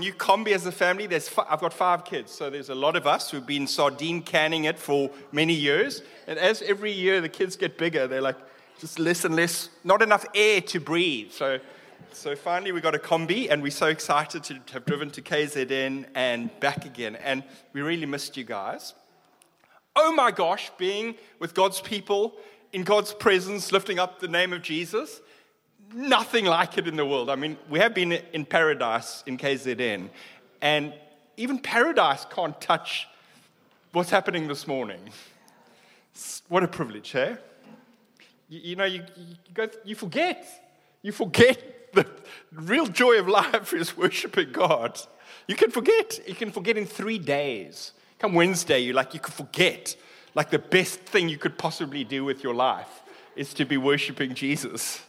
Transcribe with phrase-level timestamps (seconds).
[0.00, 1.06] new combi as a family.
[1.06, 4.22] There's fi- I've got five kids, so there's a lot of us who've been sardine
[4.22, 6.02] canning it for many years.
[6.26, 8.36] And as every year the kids get bigger, they're like
[8.80, 11.30] just less and less, not enough air to breathe.
[11.30, 11.60] So,
[12.12, 16.06] so finally we got a combi, and we're so excited to have driven to KZN
[16.14, 17.16] and back again.
[17.16, 18.94] And we really missed you guys.
[19.94, 22.34] Oh my gosh, being with God's people
[22.72, 25.20] in God's presence, lifting up the name of Jesus
[25.94, 27.30] nothing like it in the world.
[27.30, 30.08] I mean, we have been in paradise in KZN,
[30.60, 30.92] and
[31.36, 33.08] even paradise can't touch
[33.92, 35.00] what's happening this morning.
[36.48, 37.36] What a privilege, eh?
[38.48, 40.46] You, you know, you, you, go, you forget.
[41.02, 42.06] You forget the
[42.52, 45.00] real joy of life is worshiping God.
[45.46, 46.20] You can forget.
[46.26, 47.92] You can forget in three days.
[48.18, 49.96] Come Wednesday, you like you could forget.
[50.34, 53.02] Like the best thing you could possibly do with your life
[53.34, 55.00] is to be worshiping Jesus.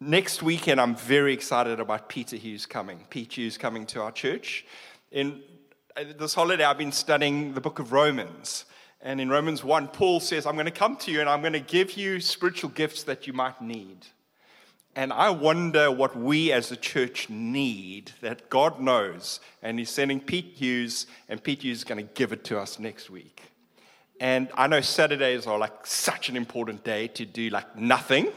[0.00, 3.06] Next weekend, I'm very excited about Peter Hughes coming.
[3.08, 4.66] Pete Hughes coming to our church.
[5.10, 5.40] In
[5.96, 8.66] uh, this holiday, I've been studying the book of Romans.
[9.00, 11.54] And in Romans 1, Paul says, I'm going to come to you and I'm going
[11.54, 14.04] to give you spiritual gifts that you might need.
[14.94, 19.40] And I wonder what we as a church need that God knows.
[19.62, 22.78] And He's sending Pete Hughes, and Pete Hughes is going to give it to us
[22.78, 23.44] next week.
[24.20, 28.30] And I know Saturdays are like such an important day to do like nothing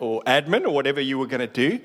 [0.00, 1.80] or admin or whatever you were going to do,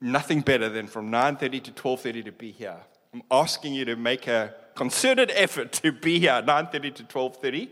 [0.00, 2.76] nothing better than from 9.30 to 12.30 to be here.
[3.12, 7.68] I'm asking you to make a concerted effort to be here, 9.30 to 12.30.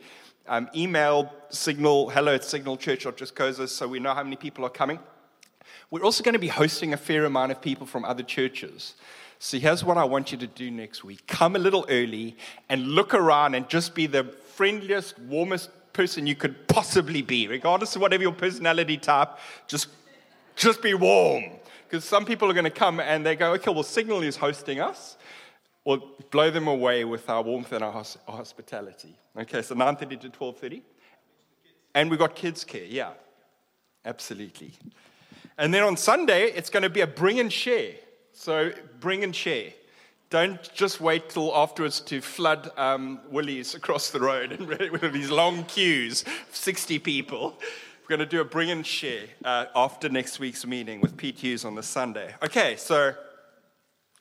[0.46, 4.98] Um, email signal hello at signalchurch.just so we know how many people are coming.
[5.90, 8.94] We're also going to be hosting a fair amount of people from other churches.
[9.38, 11.26] So here's what I want you to do next week.
[11.26, 12.36] Come a little early
[12.68, 17.94] and look around and just be the friendliest, warmest person you could possibly be, regardless
[17.96, 19.30] of whatever your personality type,
[19.66, 19.88] just,
[20.56, 21.44] just be warm.
[21.88, 24.80] Because some people are going to come and they go, okay, well, Signal is hosting
[24.80, 25.16] us.
[25.84, 25.98] Or
[26.30, 29.18] blow them away with our warmth and our hospitality.
[29.36, 30.80] Okay, so 9.30 to 12.30.
[31.94, 33.10] And we've got kids care, yeah.
[34.04, 34.72] Absolutely.
[35.58, 37.94] And then on Sunday, it's going to be a bring and share.
[38.32, 39.72] So bring and share.
[40.32, 43.20] Don't just wait till afterwards to flood um,
[43.74, 44.58] across the road
[44.90, 47.54] with these long queues, 60 people.
[48.00, 51.38] We're going to do a bring and share uh, after next week's meeting with Pete
[51.38, 52.34] Hughes on the Sunday.
[52.42, 53.12] Okay, so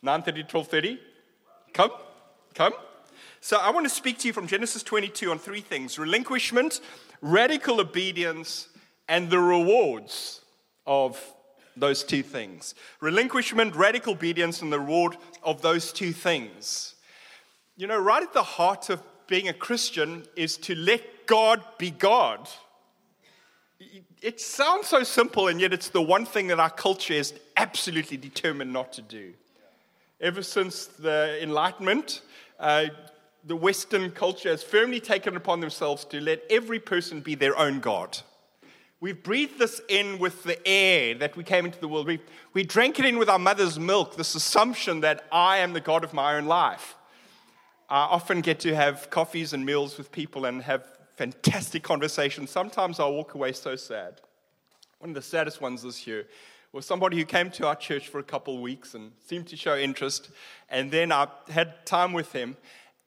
[0.04, 1.00] 9.30 12.30.
[1.72, 1.92] Come,
[2.56, 2.74] come.
[3.40, 5.98] So I want to speak to you from Genesis 22 on three things.
[5.98, 6.82] Relinquishment,
[7.22, 8.68] radical obedience,
[9.08, 10.42] and the rewards
[10.86, 11.18] of
[11.76, 16.96] those two things relinquishment, radical obedience, and the reward of those two things.
[17.78, 21.90] You know, right at the heart of being a Christian is to let God be
[21.90, 22.50] God.
[24.22, 28.18] It sounds so simple, and yet it's the one thing that our culture is absolutely
[28.18, 29.34] determined not to do.
[30.20, 32.22] Ever since the Enlightenment,
[32.60, 32.88] uh,
[33.44, 37.80] the Western culture has firmly taken upon themselves to let every person be their own
[37.80, 38.20] God.
[39.02, 42.06] We've breathed this in with the air that we came into the world.
[42.06, 42.20] We,
[42.54, 46.04] we drank it in with our mother's milk, this assumption that I am the God
[46.04, 46.96] of my own life.
[47.90, 50.86] I often get to have coffees and meals with people and have
[51.16, 52.52] fantastic conversations.
[52.52, 54.22] Sometimes I'll walk away so sad.
[55.00, 56.28] One of the saddest ones this year
[56.72, 59.58] was somebody who came to our church for a couple of weeks and seemed to
[59.58, 60.30] show interest.
[60.70, 62.56] And then I had time with him,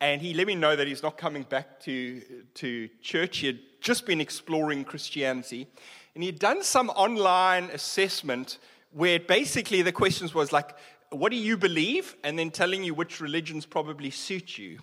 [0.00, 2.20] and he let me know that he's not coming back to,
[2.54, 3.38] to church.
[3.38, 5.68] He had just been exploring Christianity,
[6.14, 8.58] and he'd done some online assessment
[8.92, 10.74] where basically the questions was like,
[11.10, 12.16] what do you believe?
[12.24, 14.78] And then telling you which religions probably suit you.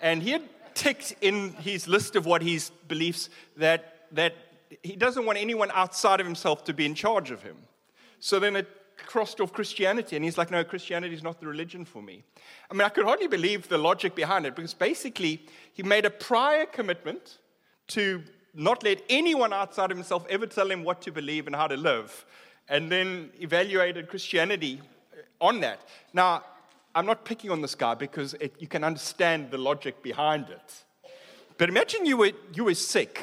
[0.00, 0.42] And he had
[0.74, 4.34] ticked in his list of what his beliefs that, that
[4.82, 7.56] he doesn't want anyone outside of himself to be in charge of him.
[8.20, 8.68] So then it
[9.06, 12.22] crossed off Christianity, and he's like, no, Christianity is not the religion for me.
[12.70, 16.10] I mean, I could hardly believe the logic behind it because basically he made a
[16.10, 17.38] prior commitment
[17.88, 18.22] to
[18.54, 21.76] not let anyone outside of himself ever tell him what to believe and how to
[21.76, 22.24] live,
[22.68, 24.80] and then evaluated Christianity
[25.40, 25.80] on that.
[26.12, 26.44] Now,
[26.94, 30.84] I'm not picking on this guy because it, you can understand the logic behind it.
[31.58, 33.22] But imagine you were, you were sick,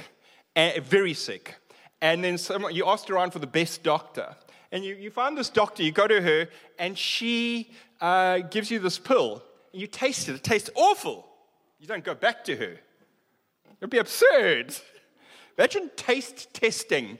[0.56, 1.56] uh, very sick,
[2.02, 4.36] and then someone, you asked around for the best doctor.
[4.72, 7.72] And you, you find this doctor, you go to her, and she
[8.02, 9.44] uh, gives you this pill.
[9.74, 11.28] And you taste it, it tastes awful.
[11.80, 12.78] You don't go back to her.
[13.80, 14.76] It'd be absurd.
[15.60, 17.20] Imagine taste testing,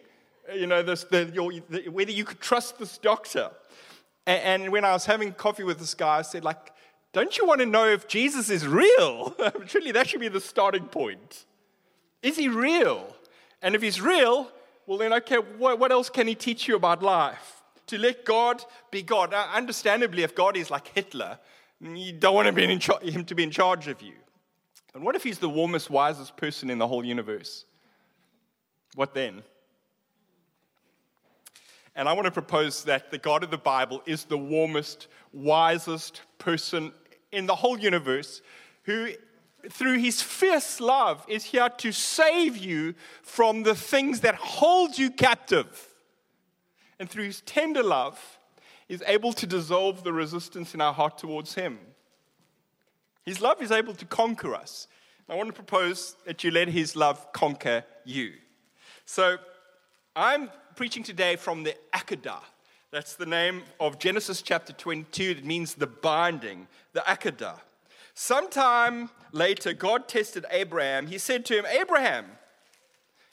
[0.56, 3.52] you know, this, the, your, the, whether you could trust this doctor.
[4.26, 6.72] And, and, when I was having coffee with this guy, I said, like,
[7.12, 9.36] don't you want to know if Jesus is real?
[9.68, 11.46] Surely that should be the starting point.
[12.24, 13.16] Is he real?
[13.62, 14.50] And if he's real,
[14.88, 17.60] well, then, okay, what, what else can he teach you about life?
[17.90, 19.32] to let God be God.
[19.32, 21.40] Now, understandably, if God is like Hitler,
[21.82, 24.14] you don't want to char- him to be in charge of you.
[24.94, 27.66] And what if he's the warmest, wisest person in the whole universe?
[28.96, 29.44] What then?
[31.96, 36.22] And I want to propose that the God of the Bible is the warmest, wisest
[36.38, 36.94] person
[37.32, 38.42] in the whole universe
[38.84, 39.10] who,
[39.70, 45.12] through his fierce love, is here to save you from the things that hold you
[45.12, 45.88] captive.
[47.00, 48.40] And through his tender love,
[48.90, 51.78] is able to dissolve the resistance in our heart towards him.
[53.24, 54.88] His love is able to conquer us.
[55.30, 58.34] I want to propose that you let his love conquer you.
[59.12, 59.40] So,
[60.16, 62.44] I'm preaching today from the Akedah.
[62.92, 65.24] That's the name of Genesis chapter 22.
[65.32, 67.56] It means the binding, the Akedah.
[68.14, 71.08] Sometime later, God tested Abraham.
[71.08, 72.26] He said to him, Abraham,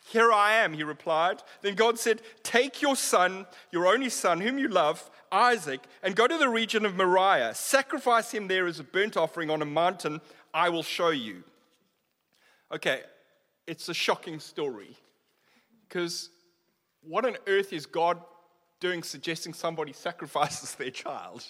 [0.06, 1.42] here I am, he replied.
[1.60, 6.26] Then God said, Take your son, your only son, whom you love, Isaac, and go
[6.26, 7.54] to the region of Moriah.
[7.54, 10.22] Sacrifice him there as a burnt offering on a mountain
[10.54, 11.44] I will show you.
[12.72, 13.02] Okay,
[13.66, 14.96] it's a shocking story
[15.88, 16.30] because
[17.02, 18.20] what on earth is God
[18.80, 21.44] doing suggesting somebody sacrifices their child?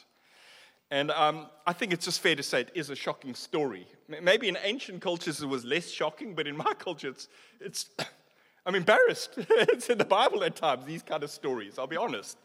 [0.90, 3.86] And um, I think it's just fair to say it is a shocking story.
[4.22, 7.28] Maybe in ancient cultures it was less shocking, but in my culture it's,
[7.60, 7.90] it's
[8.66, 9.30] I'm embarrassed.
[9.36, 12.38] it's in the Bible at times, these kind of stories, I'll be honest.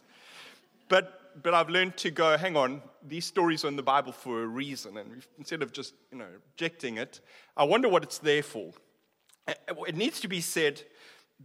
[0.88, 4.44] But, but I've learned to go, hang on, these stories are in the Bible for
[4.44, 4.98] a reason.
[4.98, 7.22] And instead of just, you know, rejecting it,
[7.56, 8.74] I wonder what it's there for.
[9.88, 10.82] It needs to be said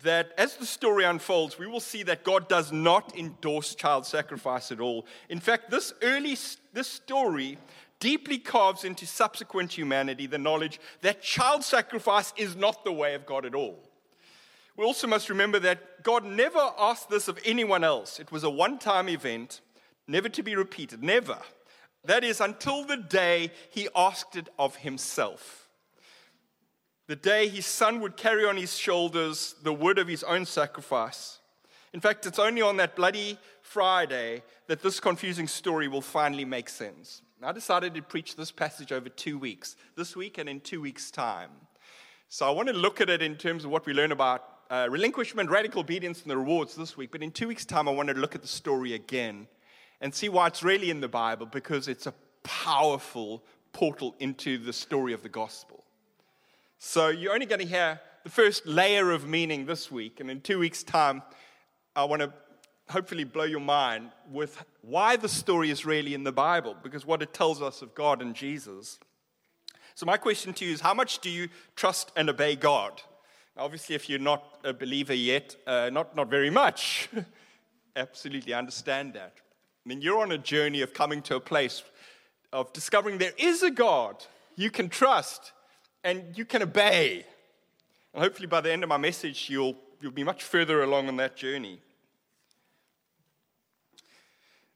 [0.02, 4.70] that as the story unfolds, we will see that God does not endorse child sacrifice
[4.70, 5.06] at all.
[5.28, 6.36] In fact, this early
[6.72, 7.58] this story
[7.98, 13.24] deeply carves into subsequent humanity the knowledge that child sacrifice is not the way of
[13.24, 13.78] God at all.
[14.76, 18.20] We also must remember that God never asked this of anyone else.
[18.20, 19.62] It was a one time event,
[20.06, 21.38] never to be repeated, never.
[22.04, 25.65] That is, until the day he asked it of himself
[27.06, 31.38] the day his son would carry on his shoulders the wood of his own sacrifice.
[31.92, 36.68] In fact, it's only on that bloody Friday that this confusing story will finally make
[36.68, 37.22] sense.
[37.42, 41.10] I decided to preach this passage over two weeks, this week and in two weeks'
[41.10, 41.50] time.
[42.28, 44.88] So I want to look at it in terms of what we learn about uh,
[44.90, 47.12] relinquishment, radical obedience, and the rewards this week.
[47.12, 49.46] But in two weeks' time, I want to look at the story again
[50.00, 54.72] and see why it's really in the Bible because it's a powerful portal into the
[54.72, 55.85] story of the gospel.
[56.78, 60.40] So you're only going to hear the first layer of meaning this week, and in
[60.40, 61.22] two weeks' time,
[61.94, 62.32] I want to
[62.90, 67.22] hopefully blow your mind with why the story is really in the Bible, because what
[67.22, 68.98] it tells us of God and Jesus.
[69.94, 73.00] So, my question to you is how much do you trust and obey God?
[73.56, 77.08] Obviously, if you're not a believer yet, uh, not, not very much.
[77.96, 79.32] Absolutely understand that.
[79.38, 81.82] I mean, you're on a journey of coming to a place
[82.52, 84.22] of discovering there is a God
[84.56, 85.52] you can trust
[86.06, 87.26] and you can obey.
[88.14, 91.16] And hopefully, by the end of my message, you'll, you'll be much further along on
[91.16, 91.80] that journey.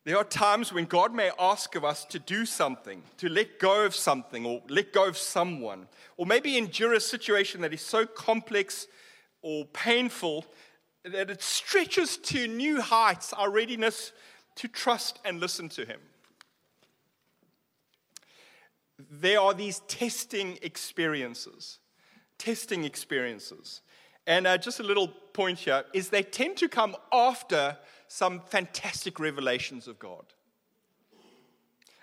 [0.04, 3.84] There are times when God may ask of us to do something, to let go
[3.84, 5.86] of something, or let go of someone,
[6.16, 8.88] or maybe endure a situation that is so complex
[9.40, 10.44] or painful
[11.04, 14.10] that it stretches to new heights our readiness
[14.56, 16.00] to trust and listen to Him
[19.10, 21.78] there are these testing experiences.
[22.38, 23.82] Testing experiences.
[24.26, 27.76] And uh, just a little point here is they tend to come after
[28.08, 30.24] some fantastic revelations of God.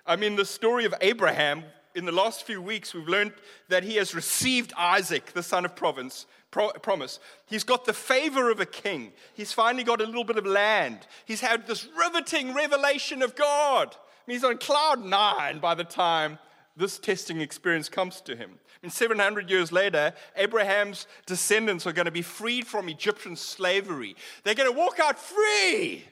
[0.06, 3.34] I mean, the story of Abraham, in the last few weeks, we've learned
[3.68, 7.20] that he has received Isaac, the son of province, pro- promise.
[7.46, 9.12] He's got the favor of a king.
[9.34, 11.00] He's finally got a little bit of land.
[11.26, 13.96] He's had this riveting revelation of God.
[14.26, 16.40] he's on cloud nine by the time
[16.78, 18.52] this testing experience comes to him.
[18.54, 24.16] I mean, 700 years later, Abraham's descendants are going to be freed from Egyptian slavery.
[24.44, 26.06] They're going to walk out free,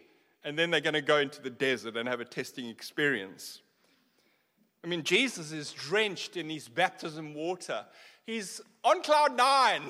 [0.43, 3.61] and then they're going to go into the desert and have a testing experience.
[4.83, 7.85] I mean, Jesus is drenched in his baptism water.
[8.25, 9.83] He's on cloud nine,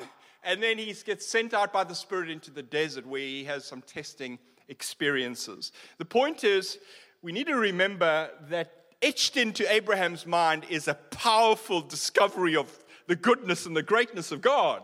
[0.43, 3.63] and then he gets sent out by the Spirit into the desert where he has
[3.63, 5.71] some testing experiences.
[5.97, 6.79] The point is,
[7.21, 13.15] we need to remember that etched into Abraham's mind is a powerful discovery of the
[13.15, 14.81] goodness and the greatness of God.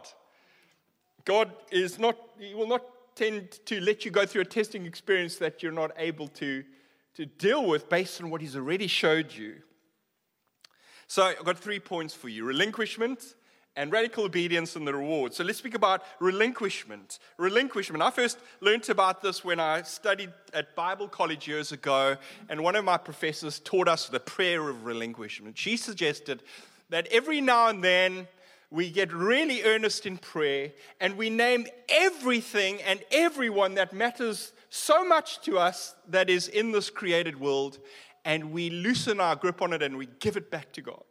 [1.25, 2.83] God is not, He will not
[3.15, 6.63] tend to let you go through a testing experience that you're not able to,
[7.15, 9.55] to deal with based on what He's already showed you.
[11.07, 13.35] So I've got three points for you relinquishment
[13.75, 15.33] and radical obedience and the reward.
[15.33, 17.19] So let's speak about relinquishment.
[17.37, 18.03] Relinquishment.
[18.03, 22.17] I first learned about this when I studied at Bible college years ago,
[22.49, 25.57] and one of my professors taught us the prayer of relinquishment.
[25.57, 26.43] She suggested
[26.89, 28.27] that every now and then
[28.69, 35.05] we get really earnest in prayer and we name everything and everyone that matters so
[35.05, 37.79] much to us that is in this created world,
[38.23, 41.03] and we loosen our grip on it and we give it back to God.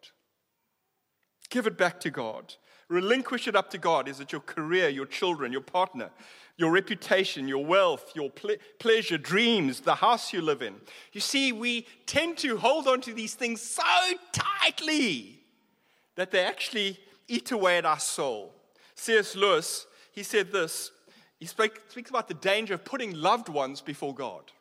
[1.50, 2.54] Give it back to God.
[2.88, 4.09] Relinquish it up to God.
[4.09, 6.11] Is it your career, your children, your partner,
[6.57, 10.75] your reputation, your wealth, your ple- pleasure, dreams, the house you live in?
[11.12, 13.83] You see, we tend to hold on to these things so
[14.33, 15.40] tightly
[16.16, 18.54] that they actually eat away at our soul.
[18.97, 19.37] C.S.
[19.37, 20.90] Lewis, he said this.
[21.38, 24.52] He speaks about the danger of putting loved ones before God.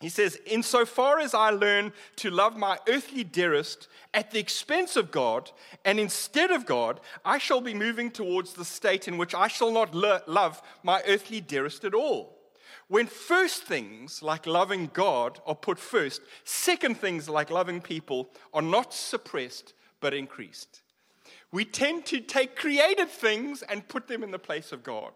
[0.00, 5.10] He says, Insofar as I learn to love my earthly dearest at the expense of
[5.10, 5.50] God,
[5.84, 9.72] and instead of God, I shall be moving towards the state in which I shall
[9.72, 12.36] not lo- love my earthly dearest at all.
[12.88, 18.62] When first things like loving God are put first, second things like loving people are
[18.62, 20.82] not suppressed but increased.
[21.50, 25.12] We tend to take created things and put them in the place of God.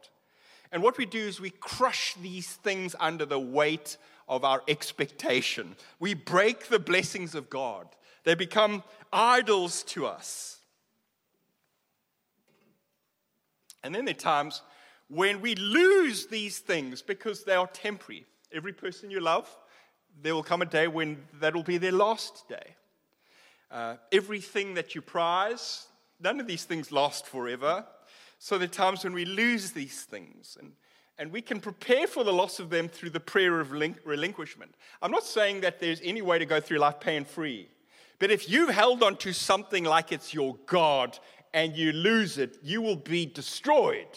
[0.72, 3.96] And what we do is we crush these things under the weight
[4.28, 5.74] of our expectation.
[5.98, 7.88] We break the blessings of God,
[8.24, 10.58] they become idols to us.
[13.82, 14.62] And then there are times
[15.08, 18.26] when we lose these things because they are temporary.
[18.52, 19.48] Every person you love,
[20.22, 22.76] there will come a day when that will be their last day.
[23.70, 25.86] Uh, everything that you prize,
[26.20, 27.86] none of these things last forever.
[28.40, 30.56] So there are times when we lose these things.
[30.58, 30.72] And
[31.20, 34.74] and we can prepare for the loss of them through the prayer of relinquishment.
[35.02, 37.68] I'm not saying that there's any way to go through life pain free.
[38.18, 41.18] But if you've held on to something like it's your God
[41.52, 44.08] and you lose it, you will be destroyed.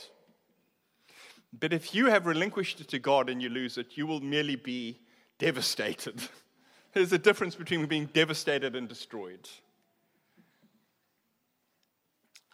[1.60, 4.56] But if you have relinquished it to God and you lose it, you will merely
[4.56, 5.02] be
[5.40, 6.22] devastated.
[6.94, 9.50] There's a difference between being devastated and destroyed.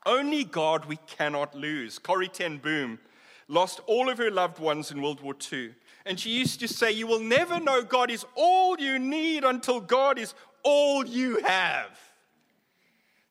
[0.05, 1.99] Only God we cannot lose.
[1.99, 2.99] Corrie Ten Boom
[3.47, 5.73] lost all of her loved ones in World War II.
[6.05, 9.81] And she used to say, You will never know God is all you need until
[9.81, 11.99] God is all you have.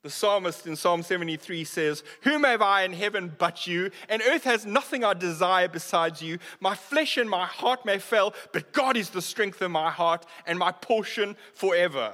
[0.03, 3.91] The psalmist in Psalm 73 says, Whom have I in heaven but you?
[4.09, 6.39] And earth has nothing I desire besides you.
[6.61, 10.25] My flesh and my heart may fail, but God is the strength of my heart
[10.47, 12.13] and my portion forever.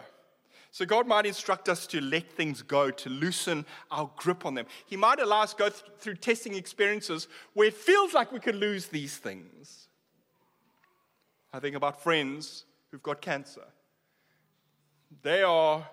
[0.74, 4.66] So God might instruct us to let things go, to loosen our grip on them.
[4.86, 8.40] He might allow us to go th- through testing experiences where it feels like we
[8.40, 9.86] could lose these things.
[11.52, 13.62] I think about friends who've got cancer.
[15.22, 15.88] They are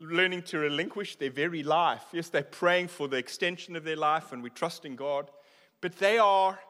[0.00, 2.04] learning to relinquish their very life.
[2.12, 5.30] Yes, they're praying for the extension of their life and we trust in God,
[5.80, 6.60] but they are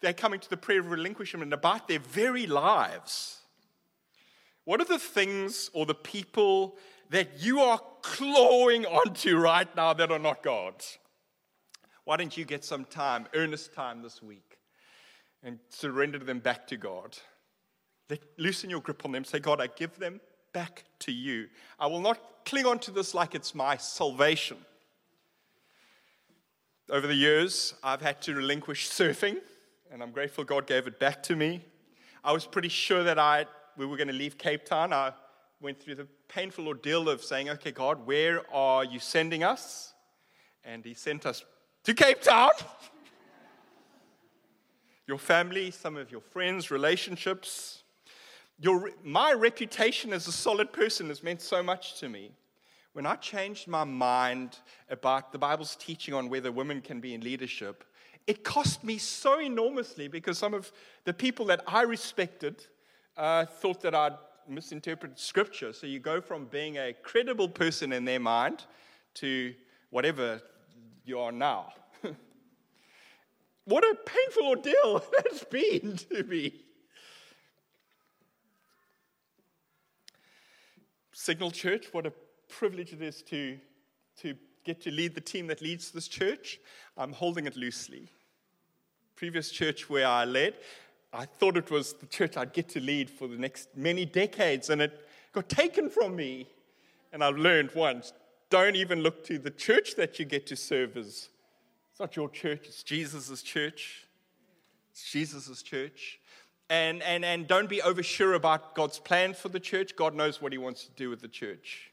[0.00, 3.38] they're coming to the prayer of relinquishment about their very lives.
[4.64, 6.76] What are the things or the people
[7.10, 10.98] that you are clawing onto right now that are not God's.
[12.04, 14.58] Why don't you get some time, earnest time this week,
[15.42, 17.16] and surrender them back to God?
[18.10, 19.24] Let, loosen your grip on them.
[19.24, 20.20] Say, God, I give them
[20.52, 21.48] back to you.
[21.78, 24.58] I will not cling on to this like it's my salvation.
[26.90, 29.38] Over the years, I've had to relinquish surfing,
[29.90, 31.64] and I'm grateful God gave it back to me.
[32.22, 33.46] I was pretty sure that I,
[33.78, 34.92] we were going to leave Cape Town.
[34.92, 35.12] I
[35.60, 39.94] went through the painful ordeal of saying, Okay, God, where are you sending us?
[40.64, 41.44] And He sent us
[41.84, 42.50] to Cape Town.
[45.06, 47.82] your family, some of your friends, relationships.
[48.60, 52.32] Your, my reputation as a solid person has meant so much to me.
[52.92, 54.58] When I changed my mind
[54.88, 57.84] about the Bible's teaching on whether women can be in leadership,
[58.26, 60.72] it cost me so enormously because some of
[61.04, 62.64] the people that I respected
[63.16, 64.16] uh, thought that I'd
[64.48, 65.72] misinterpret scripture.
[65.72, 68.64] So you go from being a credible person in their mind
[69.14, 69.54] to
[69.90, 70.40] whatever
[71.04, 71.72] you are now.
[73.64, 76.52] what a painful ordeal that's been to me.
[81.12, 82.12] Signal Church, what a
[82.48, 83.58] privilege it is to,
[84.18, 84.34] to
[84.64, 86.58] get to lead the team that leads this church.
[86.96, 88.08] I'm holding it loosely.
[89.16, 90.54] Previous church where I led,
[91.14, 94.68] I thought it was the church I'd get to lead for the next many decades,
[94.68, 96.48] and it got taken from me.
[97.12, 98.12] And I've learned once
[98.50, 101.28] don't even look to the church that you get to serve as.
[101.90, 104.06] It's not your church, it's Jesus' church.
[104.90, 106.18] It's Jesus' church.
[106.70, 109.96] And, and, and don't be oversure about God's plan for the church.
[109.96, 111.90] God knows what He wants to do with the church.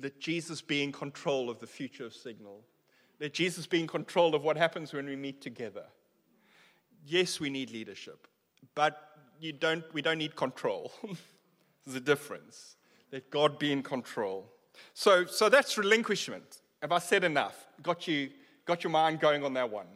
[0.00, 2.60] let Jesus be in control of the future of Signal.
[3.20, 5.84] Let Jesus be in control of what happens when we meet together.
[7.06, 8.26] Yes, we need leadership,
[8.74, 8.98] but
[9.38, 10.92] you don't, we don't need control.
[11.84, 12.76] There's a difference.
[13.12, 14.50] Let God be in control.
[14.94, 16.62] So, so that's relinquishment.
[16.80, 17.66] Have I said enough?
[17.82, 18.30] Got you,
[18.64, 19.86] got your mind going on that one?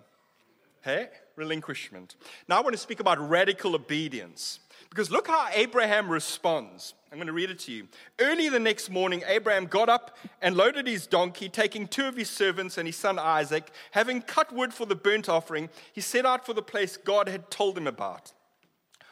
[0.83, 1.09] Hey?
[1.37, 2.17] Relinquishment.
[2.49, 4.61] Now I want to speak about radical obedience.
[4.91, 6.95] Because look how Abraham responds.
[7.11, 7.89] I'm going to read it to you.
[8.19, 12.29] Early the next morning, Abraham got up and loaded his donkey, taking two of his
[12.29, 13.71] servants and his son Isaac.
[13.93, 17.51] Having cut wood for the burnt offering, he set out for the place God had
[17.51, 18.33] told him about.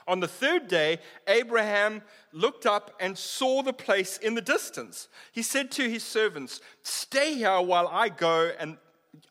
[0.08, 2.02] On the third day, Abraham
[2.32, 5.08] looked up and saw the place in the distance.
[5.32, 8.76] He said to his servants, Stay here while I go and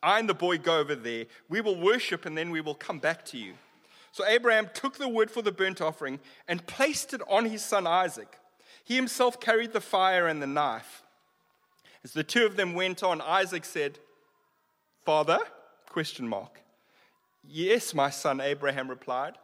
[0.02, 1.26] I and the boy go over there.
[1.48, 3.54] We will worship and then we will come back to you.
[4.16, 7.86] So Abraham took the wood for the burnt offering and placed it on his son
[7.86, 8.38] Isaac.
[8.82, 11.02] He himself carried the fire and the knife.
[12.02, 13.98] As the two of them went on, Isaac said,
[15.04, 15.38] Father?
[15.90, 16.62] Question mark.
[17.46, 19.34] Yes, my son, Abraham replied.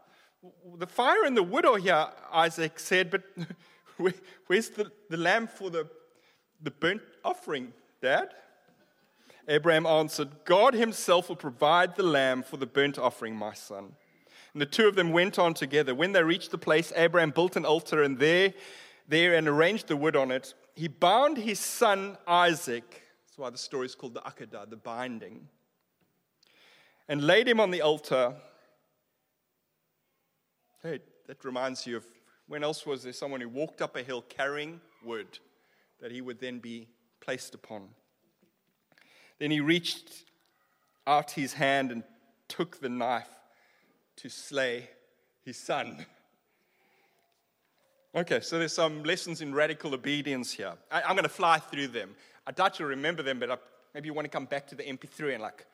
[0.79, 3.25] The fire and the wood are here, Isaac said, but
[4.47, 5.87] where's the, the lamb for the,
[6.63, 8.31] the burnt offering, Dad?
[9.49, 13.97] Abraham answered, God himself will provide the lamb for the burnt offering, my son.
[14.55, 15.95] And the two of them went on together.
[15.95, 18.53] When they reached the place, Abraham built an altar and there,
[19.09, 20.55] there and arranged the wood on it.
[20.75, 23.03] He bound his son Isaac.
[23.27, 25.49] That's why the story is called the Akedah, the binding.
[27.09, 28.35] And laid him on the altar.
[30.83, 32.05] Hey, that reminds you of
[32.47, 35.39] when else was there someone who walked up a hill carrying wood
[36.01, 36.89] that he would then be
[37.21, 37.89] placed upon?
[39.39, 40.25] Then he reached
[41.07, 42.05] out his hand and
[42.49, 43.29] took the knife
[44.17, 44.89] to slay
[45.45, 46.05] his son.
[48.15, 50.75] Okay, so there's some lessons in radical obedience here.
[50.91, 52.15] I, am going to fly through them.
[52.47, 53.57] I doubt you'll remember them, but I,
[53.95, 55.67] maybe you want to come back to the MP3 and like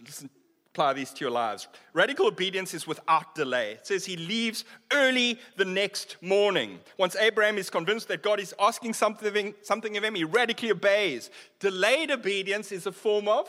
[0.00, 0.30] listen,
[0.72, 1.68] apply these to your lives.
[1.92, 3.72] Radical obedience is without delay.
[3.72, 6.80] It says he leaves early the next morning.
[6.96, 11.30] Once Abraham is convinced that God is asking something, something of him, he radically obeys.
[11.60, 13.46] Delayed obedience is a form of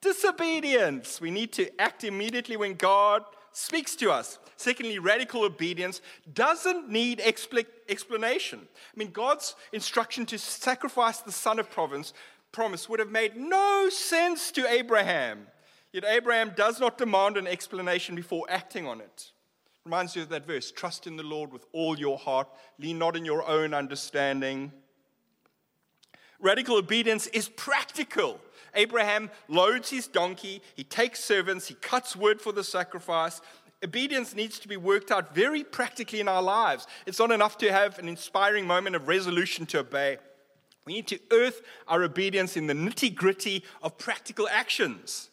[0.00, 1.20] disobedience.
[1.20, 4.38] We need to act immediately when God speaks to us.
[4.56, 6.00] Secondly, radical obedience
[6.34, 8.60] doesn't need expl- explanation.
[8.62, 12.12] I mean, God's instruction to sacrifice the son of province,
[12.52, 15.46] promise would have made no sense to Abraham.
[15.92, 19.30] Yet Abraham does not demand an explanation before acting on it.
[19.84, 23.16] Reminds you of that verse trust in the Lord with all your heart, lean not
[23.16, 24.72] in your own understanding.
[26.40, 28.40] Radical obedience is practical.
[28.74, 33.40] Abraham loads his donkey, he takes servants, he cuts wood for the sacrifice.
[33.82, 36.86] Obedience needs to be worked out very practically in our lives.
[37.06, 40.18] It's not enough to have an inspiring moment of resolution to obey.
[40.86, 45.30] We need to earth our obedience in the nitty gritty of practical actions.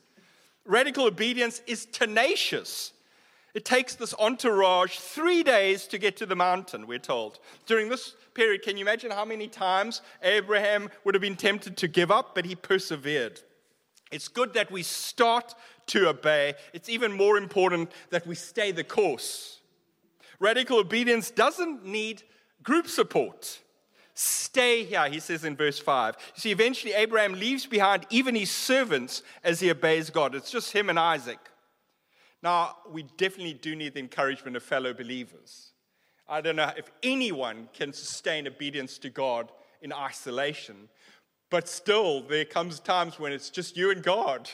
[0.65, 2.93] Radical obedience is tenacious.
[3.53, 7.39] It takes this entourage three days to get to the mountain, we're told.
[7.67, 11.87] During this period, can you imagine how many times Abraham would have been tempted to
[11.87, 13.41] give up, but he persevered?
[14.11, 15.55] It's good that we start
[15.87, 16.53] to obey.
[16.73, 19.59] It's even more important that we stay the course.
[20.39, 22.23] Radical obedience doesn't need
[22.61, 23.59] group support.
[24.13, 26.15] Stay here, he says in verse 5.
[26.35, 30.35] You see, eventually Abraham leaves behind even his servants as he obeys God.
[30.35, 31.39] It's just him and Isaac.
[32.43, 35.72] Now, we definitely do need the encouragement of fellow believers.
[36.27, 40.89] I don't know if anyone can sustain obedience to God in isolation,
[41.49, 44.49] but still, there comes times when it's just you and God.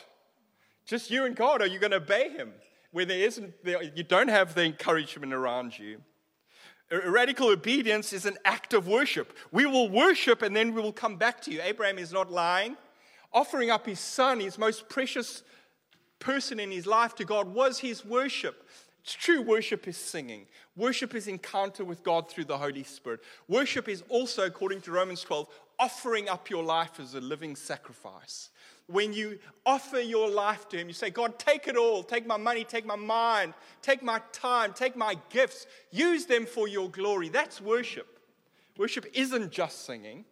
[0.85, 1.61] Just you and God.
[1.61, 2.51] Are you going to obey Him?
[2.91, 3.53] Where there isn't,
[3.95, 6.01] you don't have the encouragement around you.
[6.91, 9.37] Radical obedience is an act of worship.
[9.51, 11.61] We will worship and then we will come back to you.
[11.61, 12.75] Abraham is not lying.
[13.31, 15.43] Offering up his son, his most precious
[16.17, 18.67] person in his life to God, was his worship.
[19.13, 20.45] True, worship is singing.
[20.75, 23.21] Worship is encounter with God through the Holy Spirit.
[23.47, 25.47] Worship is also, according to Romans 12,
[25.79, 28.49] offering up your life as a living sacrifice
[28.89, 32.01] when you offer your life to Him, you say, God, take it all.
[32.01, 35.67] Take my money, take my mind, take my time, take my gifts.
[35.91, 37.29] Use them for your glory.
[37.29, 38.19] That's worship.
[38.77, 40.25] Worship isn't just singing,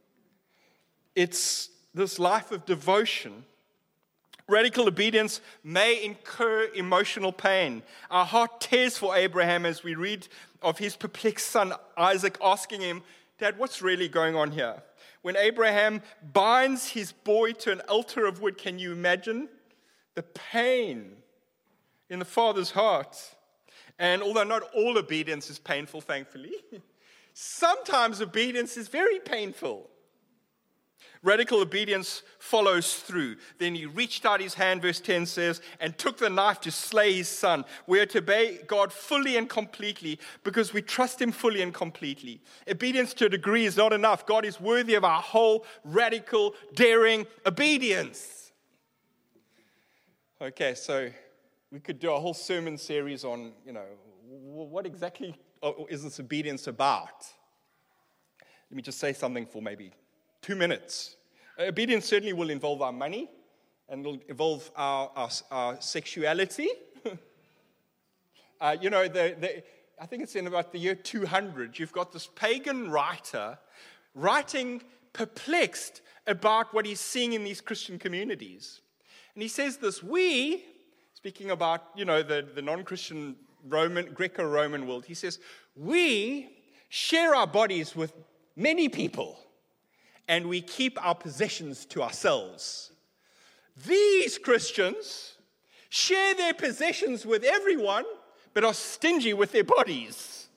[1.16, 3.44] it's this life of devotion.
[4.48, 7.84] Radical obedience may incur emotional pain.
[8.10, 10.28] Our heart tears for Abraham as we read
[10.62, 13.04] of his perplexed son Isaac asking him,
[13.40, 14.82] Dad, what's really going on here?
[15.28, 19.50] when Abraham binds his boy to an altar of wood, can you imagine
[20.16, 21.18] the pain
[22.10, 23.18] in the father's heart?
[24.00, 26.54] And although not all obedience is painful, thankfully,
[27.34, 29.90] sometimes obedience is very painful.
[31.24, 33.38] Radical obedience follows through.
[33.58, 37.14] Then he reached out his hand, verse 10 says, and took the knife to slay
[37.14, 37.66] his son.
[37.88, 42.42] We are to obey God fully and completely because we trust him fully and completely.
[42.70, 44.26] Obedience to a degree is not enough.
[44.26, 48.52] God is worthy of our whole radical, daring obedience.
[50.40, 51.10] Okay, so
[51.72, 53.86] we could do a whole sermon series on, you know,
[54.28, 57.26] what exactly uh, is this obedience about?
[58.70, 59.92] Let me just say something for maybe
[60.48, 61.18] two minutes.
[61.60, 63.30] Obedience certainly will involve our money
[63.90, 66.70] and will involve our, our, our sexuality.
[68.62, 69.62] uh, you know, the, the,
[70.00, 73.60] I think it's in about the year 200, you've got this pagan writer
[74.16, 74.82] writing
[75.12, 78.80] perplexed about what he's seeing in these Christian communities.
[79.36, 80.64] And he says this We,
[81.14, 83.36] speaking about, you know, the, the non Christian
[83.68, 85.40] Roman, Greco Roman world, he says,
[85.76, 86.48] We
[86.88, 88.14] share our bodies with
[88.56, 89.40] many people
[90.28, 92.92] and we keep our possessions to ourselves.
[93.86, 95.36] These Christians
[95.90, 98.06] share their possessions with everyone,
[98.54, 100.48] but are stingy with their bodies,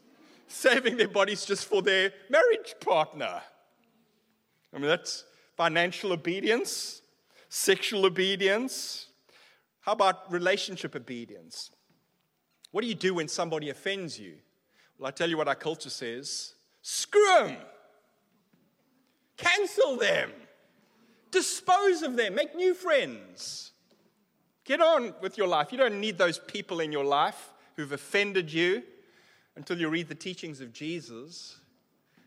[0.48, 3.42] saving their bodies just for their marriage partner.
[4.72, 5.24] I mean, that's
[5.56, 7.02] financial obedience,
[7.48, 9.06] sexual obedience.
[9.80, 11.70] How about relationship obedience?
[12.70, 14.34] What do you do when somebody offends you?
[14.98, 17.56] Well, I tell you what our culture says screw them.
[19.40, 20.30] Cancel them.
[21.30, 22.34] Dispose of them.
[22.34, 23.72] Make new friends.
[24.64, 25.72] Get on with your life.
[25.72, 28.82] You don't need those people in your life who've offended you
[29.56, 31.56] until you read the teachings of Jesus.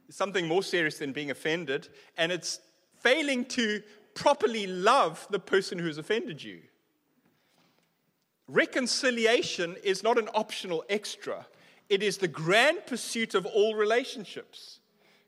[0.08, 2.60] It's something more serious than being offended, and it's
[3.00, 3.82] failing to
[4.16, 6.62] properly love the person who's offended you.
[8.48, 11.46] Reconciliation is not an optional extra,
[11.90, 14.80] it is the grand pursuit of all relationships.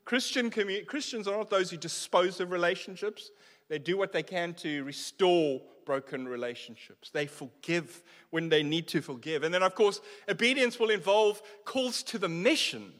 [0.06, 3.32] Christian commun- Christians are not those who dispose of relationships.
[3.68, 7.10] They do what they can to restore broken relationships.
[7.10, 9.42] They forgive when they need to forgive.
[9.42, 12.92] And then, of course, obedience will involve calls to the mission.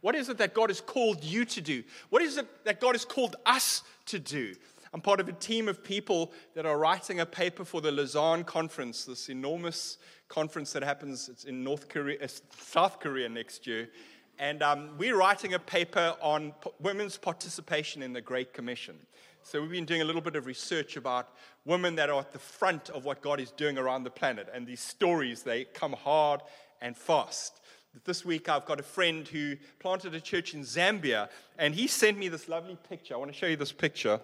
[0.00, 1.84] What is it that God has called you to do?
[2.08, 4.54] What is it that God has called us to do?
[4.94, 8.44] I'm part of a team of people that are writing a paper for the Lausanne
[8.44, 13.90] conference, this enormous conference that happens it's in North Korea, uh, South Korea next year.
[14.38, 18.96] And um, we're writing a paper on women's participation in the Great Commission.
[19.42, 21.30] So we've been doing a little bit of research about
[21.64, 24.48] women that are at the front of what God is doing around the planet.
[24.52, 26.42] And these stories, they come hard
[26.82, 27.60] and fast.
[28.04, 32.18] This week, I've got a friend who planted a church in Zambia, and he sent
[32.18, 33.14] me this lovely picture.
[33.14, 34.20] I want to show you this picture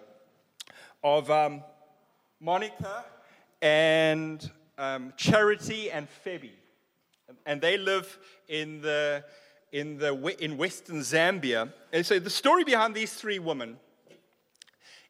[1.03, 1.63] of um,
[2.39, 3.03] Monica
[3.63, 6.53] and um, Charity and Phoebe.
[7.47, 9.23] And they live in the
[9.73, 11.73] in, the, in western Zambia.
[11.91, 13.77] And so the story behind these three women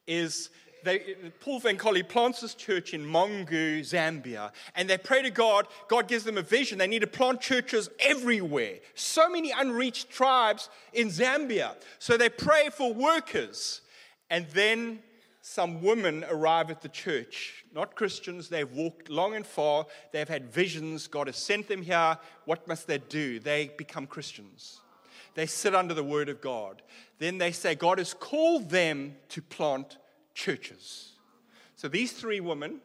[0.07, 0.49] is
[0.83, 5.67] they, Paul Van plants this church in Mongu, Zambia, and they pray to God.
[5.87, 6.77] God gives them a vision.
[6.77, 8.79] They need to plant churches everywhere.
[8.95, 11.75] So many unreached tribes in Zambia.
[11.99, 13.81] So they pray for workers.
[14.29, 14.99] And then
[15.45, 18.47] some women arrive at the church, not Christians.
[18.47, 19.85] They've walked long and far.
[20.13, 21.07] They've had visions.
[21.07, 22.17] God has sent them here.
[22.45, 23.41] What must they do?
[23.41, 24.79] They become Christians.
[25.33, 26.81] They sit under the word of God.
[27.19, 29.97] Then they say, God has called them to plant
[30.33, 31.11] churches.
[31.75, 32.79] So these three women,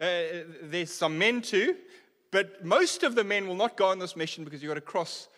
[0.00, 0.22] uh,
[0.62, 1.76] there's some men too,
[2.30, 4.80] but most of the men will not go on this mission because you've got to
[4.80, 5.28] cross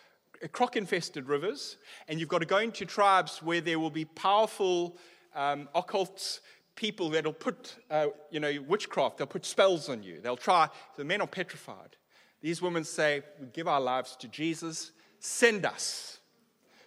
[0.53, 1.75] croc infested rivers
[2.07, 4.97] and you've got to go into tribes where there will be powerful
[5.35, 6.39] um, occults
[6.81, 10.19] people that'll put, uh, you know, witchcraft, they'll put spells on you.
[10.19, 10.67] They'll try,
[10.97, 11.95] the men are petrified.
[12.41, 16.17] These women say, We give our lives to Jesus, send us.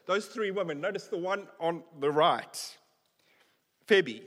[0.06, 2.76] Those three women, notice the one on the right,
[3.86, 4.24] Phoebe,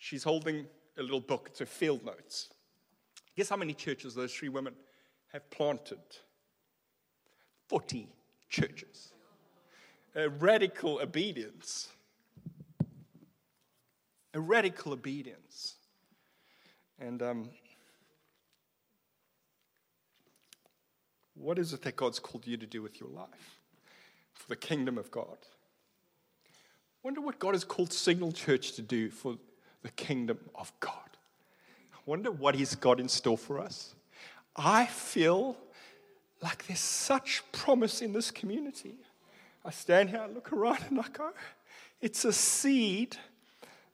[0.00, 0.66] she's holding
[0.98, 2.48] a little book, it's her field notes.
[3.36, 4.74] Guess how many churches those three women
[5.32, 6.00] have planted?
[7.68, 8.08] 40
[8.48, 9.12] churches.
[10.16, 11.90] A radical obedience
[14.34, 15.74] a radical obedience.
[16.98, 17.50] And um,
[21.34, 23.58] what is it that God's called you to do with your life
[24.34, 25.38] for the kingdom of God?
[27.02, 29.36] Wonder what God has called Signal Church to do for
[29.82, 30.92] the kingdom of God.
[31.94, 33.94] I wonder what He's got in store for us.
[34.54, 35.56] I feel
[36.42, 38.96] like there's such promise in this community.
[39.64, 41.30] I stand here, I look around, and I go,
[42.00, 43.16] it's a seed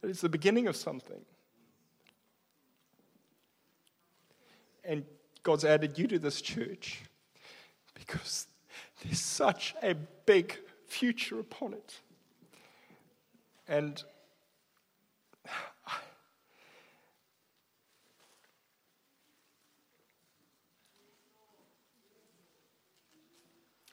[0.08, 1.20] it's the beginning of something.
[4.84, 5.04] And
[5.42, 7.02] God's added you to this church
[7.94, 8.46] because
[9.02, 9.94] there's such a
[10.26, 12.00] big future upon it.
[13.66, 14.00] And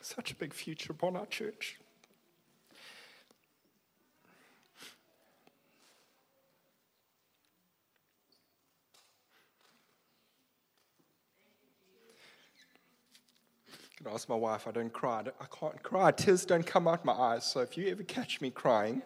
[0.02, 1.80] such a big future upon our church.
[14.06, 15.24] I ask my wife, I don't cry.
[15.40, 16.12] I, can't cry.
[16.12, 17.46] Tears don't come out my eyes.
[17.46, 19.02] So if you ever catch me crying,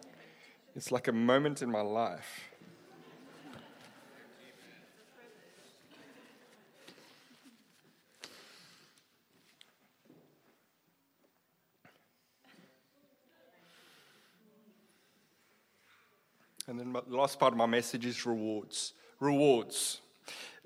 [0.74, 2.48] it's like a moment in my life.
[16.66, 18.92] And then the last part of my message is rewards.
[19.20, 20.00] Rewards.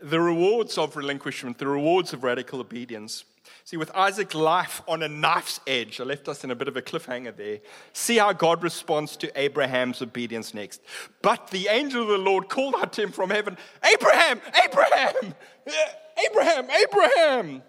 [0.01, 3.25] The rewards of relinquishment, the rewards of radical obedience.
[3.64, 6.77] See, with Isaac's life on a knife's edge, I left us in a bit of
[6.77, 7.61] a cliffhanger there.
[7.92, 10.81] See how God responds to Abraham's obedience next.
[11.22, 15.35] But the angel of the Lord called out to him from heaven Abraham, Abraham,
[16.27, 17.62] Abraham, Abraham.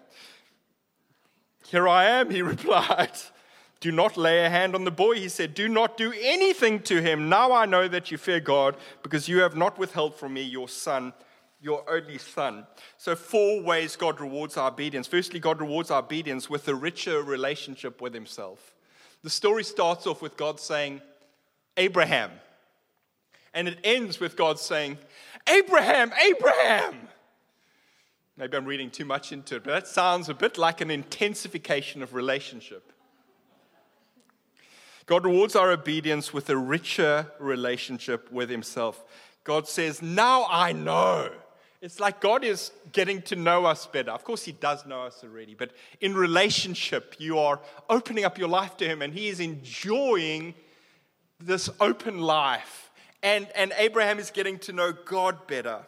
[1.68, 3.12] Here I am, he replied.
[3.80, 5.54] Do not lay a hand on the boy, he said.
[5.54, 7.28] Do not do anything to him.
[7.28, 10.68] Now I know that you fear God because you have not withheld from me your
[10.68, 11.12] son
[11.64, 12.66] your only son.
[12.98, 15.06] So, four ways God rewards our obedience.
[15.06, 18.74] Firstly, God rewards our obedience with a richer relationship with himself.
[19.22, 21.00] The story starts off with God saying,
[21.78, 22.30] Abraham.
[23.54, 24.98] And it ends with God saying,
[25.48, 27.08] Abraham, Abraham.
[28.36, 32.02] Maybe I'm reading too much into it, but that sounds a bit like an intensification
[32.02, 32.92] of relationship.
[35.06, 39.02] God rewards our obedience with a richer relationship with Himself.
[39.44, 41.30] God says, Now I know
[41.84, 44.10] it's like God is getting to know us better.
[44.10, 48.48] Of course, He does know us already, but in relationship, you are opening up your
[48.48, 50.54] life to Him and He is enjoying
[51.38, 52.90] this open life.
[53.22, 55.80] And, and Abraham is getting to know God better.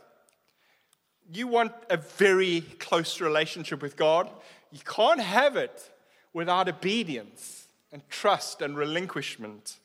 [1.33, 4.29] You want a very close relationship with God,
[4.71, 5.91] you can't have it
[6.35, 9.79] without obedience and trust and relinquishment.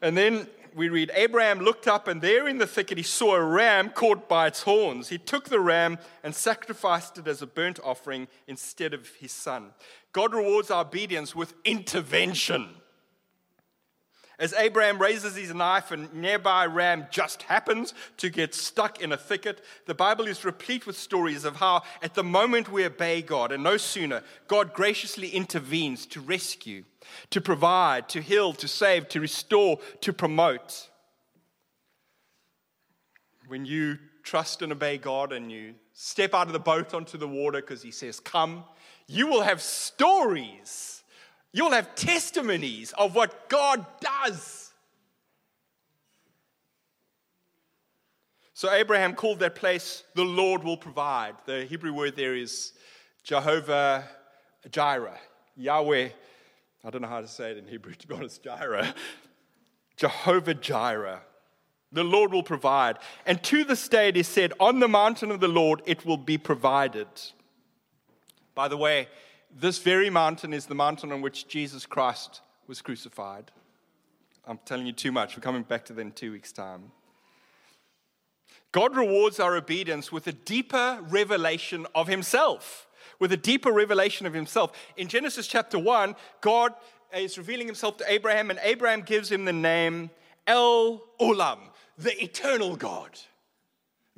[0.00, 3.42] And then we read Abraham looked up, and there in the thicket he saw a
[3.42, 5.08] ram caught by its horns.
[5.08, 9.72] He took the ram and sacrificed it as a burnt offering instead of his son.
[10.12, 12.79] God rewards our obedience with intervention.
[14.40, 19.16] As Abraham raises his knife and nearby ram just happens to get stuck in a
[19.18, 23.52] thicket, the Bible is replete with stories of how, at the moment we obey God,
[23.52, 26.84] and no sooner, God graciously intervenes to rescue,
[27.28, 30.88] to provide, to heal, to save, to restore, to promote.
[33.46, 37.28] When you trust and obey God and you step out of the boat onto the
[37.28, 38.64] water because He says, Come,
[39.06, 40.99] you will have stories
[41.52, 44.72] You'll have testimonies of what God does.
[48.54, 51.34] So Abraham called that place the Lord will provide.
[51.46, 52.72] The Hebrew word there is
[53.24, 54.06] Jehovah
[54.70, 55.18] Jireh.
[55.56, 56.08] Yahweh,
[56.84, 58.94] I don't know how to say it in Hebrew, to be honest, Jireh.
[59.96, 61.20] Jehovah Jireh.
[61.92, 62.98] The Lord will provide.
[63.26, 66.38] And to day it is said, On the mountain of the Lord it will be
[66.38, 67.08] provided.
[68.54, 69.08] By the way,
[69.58, 73.50] this very mountain is the mountain on which Jesus Christ was crucified.
[74.46, 75.36] I'm telling you too much.
[75.36, 76.92] We're coming back to that in two weeks' time.
[78.72, 82.86] God rewards our obedience with a deeper revelation of Himself.
[83.18, 84.72] With a deeper revelation of Himself.
[84.96, 86.72] In Genesis chapter 1, God
[87.14, 90.10] is revealing Himself to Abraham, and Abraham gives him the name
[90.46, 91.58] El Olam,
[91.98, 93.18] the eternal God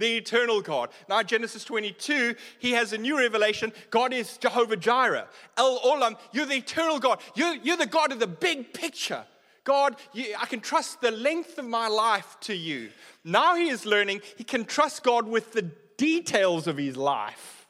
[0.03, 0.91] the eternal God.
[1.09, 3.73] Now, Genesis 22, he has a new revelation.
[3.91, 5.29] God is Jehovah Jireh.
[5.57, 7.21] El Olam, you're the eternal God.
[7.37, 9.25] You're, you're the God of the big picture.
[9.63, 12.91] God, you, I can trust the length of my life to you.
[13.23, 17.69] Now he is learning he can trust God with the details of his life.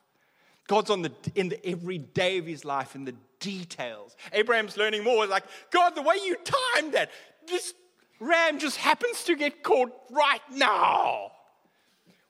[0.68, 4.16] God's on the in the every day of his life in the details.
[4.32, 5.26] Abraham's learning more.
[5.26, 6.36] Like, God, the way you
[6.76, 7.10] timed that,
[7.46, 7.74] this
[8.20, 11.32] ram just happens to get caught right now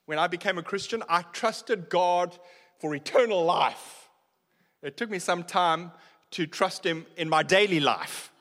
[0.06, 2.36] when I became a Christian, I trusted God
[2.78, 4.08] for eternal life.
[4.82, 5.92] It took me some time
[6.32, 8.32] to trust Him in my daily life.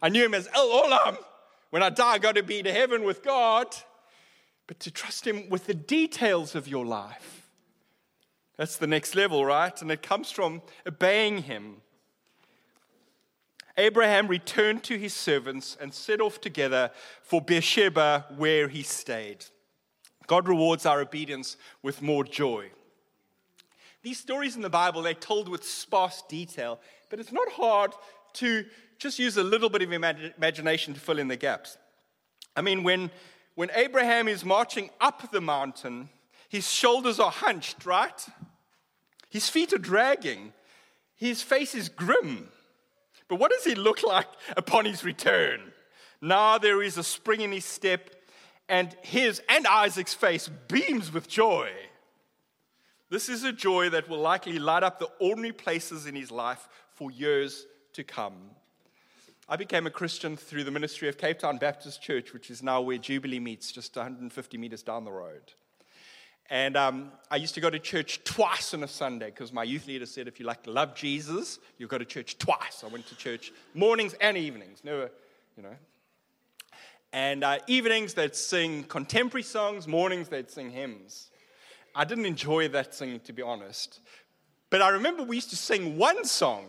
[0.00, 1.16] I knew Him as El Olam.
[1.70, 3.66] When I die, I got to be to heaven with God.
[4.66, 7.48] But to trust Him with the details of your life,
[8.56, 9.80] that's the next level, right?
[9.82, 11.82] And it comes from obeying Him.
[13.76, 19.44] Abraham returned to his servants and set off together for Beersheba, where he stayed.
[20.26, 22.70] God rewards our obedience with more joy.
[24.02, 27.92] These stories in the Bible, they're told with sparse detail, but it's not hard
[28.34, 28.64] to
[28.98, 31.78] just use a little bit of imagination to fill in the gaps.
[32.56, 33.10] I mean, when,
[33.54, 36.08] when Abraham is marching up the mountain,
[36.48, 38.26] his shoulders are hunched, right?
[39.30, 40.52] His feet are dragging.
[41.16, 42.48] his face is grim.
[43.28, 45.72] But what does he look like upon his return?
[46.20, 48.13] Now there is a spring in his step,
[48.68, 51.70] and his and Isaac's face beams with joy.
[53.10, 56.68] This is a joy that will likely light up the ordinary places in his life
[56.94, 58.34] for years to come.
[59.48, 62.80] I became a Christian through the ministry of Cape Town Baptist Church, which is now
[62.80, 65.52] where Jubilee meets, just 150 meters down the road.
[66.50, 69.86] And um, I used to go to church twice on a Sunday because my youth
[69.86, 72.82] leader said, if you like to love Jesus, you go to church twice.
[72.84, 75.10] I went to church mornings and evenings, never,
[75.56, 75.76] you know.
[77.14, 81.30] And uh, evenings they'd sing contemporary songs, mornings they'd sing hymns.
[81.94, 84.00] I didn't enjoy that singing, to be honest.
[84.68, 86.64] But I remember we used to sing one song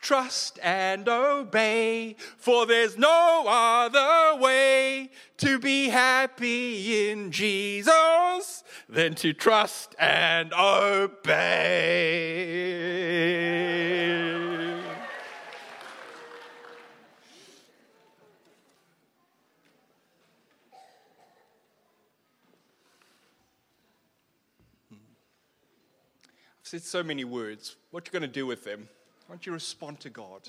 [0.00, 9.32] Trust and obey, for there's no other way to be happy in Jesus than to
[9.32, 11.18] trust and obey.
[26.68, 27.76] Said so many words.
[27.90, 28.88] What are you going to do with them?
[29.26, 30.46] Why don't you respond to God?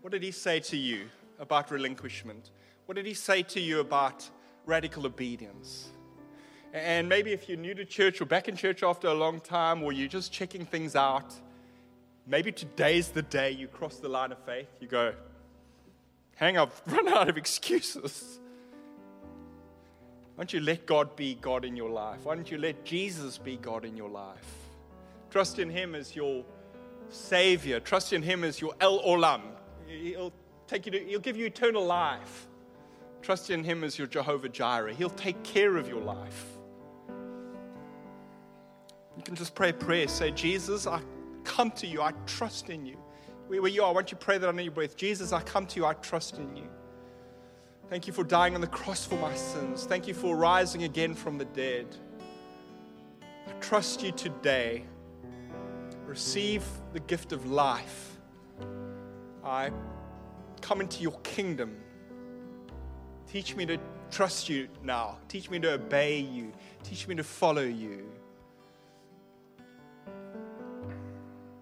[0.00, 2.52] What did He say to you about relinquishment?
[2.86, 4.26] What did He say to you about
[4.64, 5.90] radical obedience?
[6.72, 9.82] And maybe if you're new to church or back in church after a long time,
[9.82, 11.34] or you're just checking things out,
[12.26, 14.68] maybe today's the day you cross the line of faith.
[14.80, 15.12] You go,
[16.36, 18.40] hang, I've run out of excuses.
[20.34, 22.20] Why don't you let God be God in your life?
[22.24, 24.61] Why don't you let Jesus be God in your life?
[25.32, 26.44] Trust in Him as your
[27.08, 27.80] Savior.
[27.80, 29.40] Trust in Him as your El Olam.
[29.86, 30.30] He'll,
[30.66, 32.48] take you to, he'll give you eternal life.
[33.22, 34.92] Trust in Him as your Jehovah Jireh.
[34.92, 36.44] He'll take care of your life.
[39.16, 40.06] You can just pray a prayer.
[40.06, 41.00] Say, Jesus, I
[41.44, 42.02] come to you.
[42.02, 42.98] I trust in you.
[43.48, 44.98] Where you are, why don't you pray that under your breath?
[44.98, 45.86] Jesus, I come to you.
[45.86, 46.68] I trust in you.
[47.88, 49.86] Thank you for dying on the cross for my sins.
[49.86, 51.86] Thank you for rising again from the dead.
[53.48, 54.84] I trust you today
[56.06, 58.18] receive the gift of life.
[59.44, 59.70] I
[60.60, 61.76] come into your kingdom.
[63.26, 63.78] Teach me to
[64.10, 65.18] trust you now.
[65.28, 66.52] Teach me to obey you.
[66.84, 68.10] Teach me to follow you.